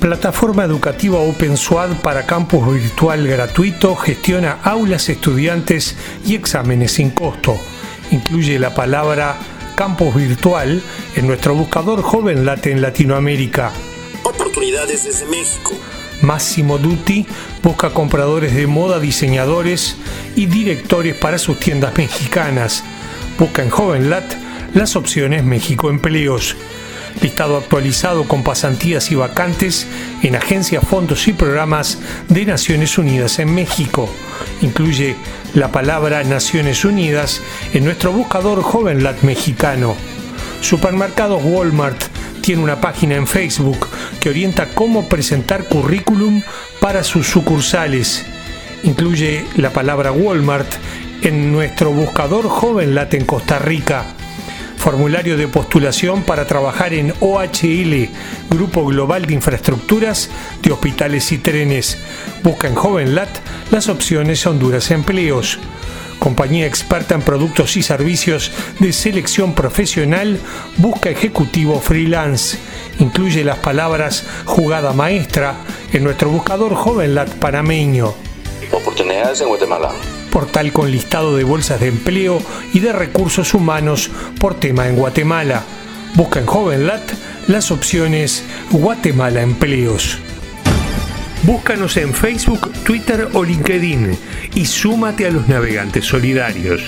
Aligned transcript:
Plataforma 0.00 0.62
educativa 0.64 1.18
OpenSWAD 1.18 2.02
para 2.02 2.26
campus 2.26 2.74
virtual 2.74 3.26
gratuito 3.26 3.96
gestiona 3.96 4.58
aulas, 4.62 5.08
estudiantes 5.08 5.96
y 6.24 6.34
exámenes 6.34 6.92
sin 6.92 7.10
costo. 7.10 7.58
Incluye 8.10 8.58
la 8.58 8.74
palabra 8.74 9.36
campus 9.74 10.14
virtual 10.14 10.82
en 11.16 11.26
nuestro 11.26 11.54
buscador 11.54 12.02
JovenLat 12.02 12.66
en 12.66 12.82
Latinoamérica. 12.82 13.72
Oportunidades 14.22 15.04
desde 15.04 15.24
México. 15.26 15.72
Massimo 16.20 16.76
Dutti 16.76 17.26
busca 17.62 17.90
compradores 17.90 18.54
de 18.54 18.66
moda, 18.66 19.00
diseñadores 19.00 19.96
y 20.36 20.44
directores 20.46 21.14
para 21.14 21.38
sus 21.38 21.58
tiendas 21.58 21.96
mexicanas. 21.96 22.84
Busca 23.38 23.62
en 23.62 23.70
JovenLat 23.70 24.34
las 24.74 24.94
opciones 24.94 25.42
México 25.42 25.88
Empleos 25.88 26.54
listado 27.20 27.56
actualizado 27.56 28.24
con 28.24 28.42
pasantías 28.42 29.10
y 29.10 29.14
vacantes 29.14 29.86
en 30.22 30.36
agencias, 30.36 30.84
fondos 30.86 31.28
y 31.28 31.32
programas 31.32 31.98
de 32.28 32.44
Naciones 32.44 32.98
Unidas 32.98 33.38
en 33.38 33.54
México. 33.54 34.08
Incluye 34.62 35.16
la 35.54 35.72
palabra 35.72 36.22
Naciones 36.24 36.84
Unidas 36.84 37.40
en 37.72 37.84
nuestro 37.84 38.12
buscador 38.12 38.62
JovenLat 38.62 39.22
mexicano. 39.22 39.96
Supermercados 40.60 41.42
Walmart 41.44 42.02
tiene 42.42 42.62
una 42.62 42.80
página 42.80 43.16
en 43.16 43.26
Facebook 43.26 43.88
que 44.20 44.30
orienta 44.30 44.68
cómo 44.74 45.08
presentar 45.08 45.64
currículum 45.64 46.42
para 46.80 47.02
sus 47.02 47.26
sucursales. 47.26 48.24
Incluye 48.82 49.44
la 49.56 49.70
palabra 49.70 50.12
Walmart 50.12 50.68
en 51.22 51.50
nuestro 51.50 51.90
buscador 51.90 52.48
JovenLat 52.48 53.14
en 53.14 53.24
Costa 53.24 53.58
Rica 53.58 54.04
formulario 54.96 55.36
de 55.36 55.46
postulación 55.46 56.22
para 56.22 56.46
trabajar 56.46 56.94
en 56.94 57.12
OHL, 57.20 58.08
Grupo 58.48 58.86
Global 58.86 59.26
de 59.26 59.34
Infraestructuras 59.34 60.30
de 60.62 60.72
Hospitales 60.72 61.30
y 61.32 61.36
Trenes. 61.36 61.98
Busca 62.42 62.66
en 62.66 62.74
JovenLat 62.74 63.28
las 63.70 63.90
opciones 63.90 64.46
Honduras 64.46 64.90
Empleos. 64.90 65.58
Compañía 66.18 66.64
experta 66.64 67.14
en 67.14 67.20
productos 67.20 67.76
y 67.76 67.82
servicios 67.82 68.50
de 68.78 68.94
selección 68.94 69.54
profesional 69.54 70.40
busca 70.78 71.10
ejecutivo 71.10 71.78
freelance. 71.78 72.56
Incluye 72.98 73.44
las 73.44 73.58
palabras 73.58 74.24
jugada 74.46 74.94
maestra 74.94 75.56
en 75.92 76.04
nuestro 76.04 76.30
buscador 76.30 76.74
JovenLat 76.74 77.34
panameño. 77.34 78.14
Oportunidades 78.72 79.42
en 79.42 79.48
Guatemala 79.48 79.92
portal 80.36 80.70
con 80.70 80.90
listado 80.90 81.34
de 81.34 81.44
bolsas 81.44 81.80
de 81.80 81.88
empleo 81.88 82.42
y 82.74 82.80
de 82.80 82.92
recursos 82.92 83.54
humanos 83.54 84.10
por 84.38 84.52
tema 84.52 84.86
en 84.86 84.94
Guatemala. 84.94 85.62
Busca 86.14 86.40
en 86.40 86.44
JovenLat 86.44 87.10
las 87.48 87.70
opciones 87.70 88.44
Guatemala 88.70 89.40
Empleos. 89.40 90.18
Búscanos 91.44 91.96
en 91.96 92.12
Facebook, 92.12 92.70
Twitter 92.84 93.30
o 93.32 93.44
LinkedIn 93.44 94.14
y 94.54 94.66
súmate 94.66 95.26
a 95.26 95.30
los 95.30 95.48
navegantes 95.48 96.04
solidarios. 96.04 96.82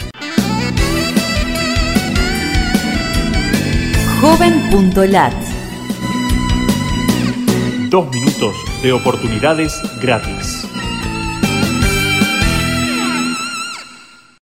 Joven.lat 4.20 5.32
Dos 7.88 8.10
minutos 8.12 8.56
de 8.82 8.92
oportunidades 8.92 9.72
gratis. 10.02 10.67